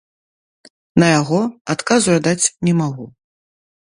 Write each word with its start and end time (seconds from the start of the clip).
На 1.03 1.07
яго 1.19 1.41
адказу 1.75 2.07
я 2.19 2.25
даць 2.29 2.51
не 2.69 2.73
магу. 2.81 3.05